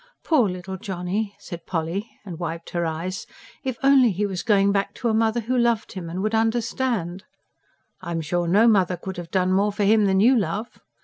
"Poor 0.23 0.49
little 0.49 0.77
Johnny," 0.77 1.37
and 1.51 1.63
Polly 1.67 2.09
wiped 2.25 2.71
her 2.71 2.87
eyes. 2.87 3.27
"If 3.63 3.77
only 3.83 4.09
he 4.11 4.25
was 4.25 4.41
going 4.41 4.71
back 4.71 4.95
to 4.95 5.09
a 5.09 5.13
mother 5.13 5.41
who 5.41 5.55
loved 5.55 5.91
him, 5.91 6.09
and 6.09 6.23
would 6.23 6.33
understand." 6.33 7.23
"I'm 8.01 8.21
sure 8.21 8.47
no 8.47 8.67
mother 8.67 8.97
could 8.97 9.17
have 9.17 9.29
done 9.29 9.51
more 9.53 9.71
for 9.71 9.83
him 9.83 10.05
than 10.05 10.19
you, 10.19 10.35
love." 10.35 10.79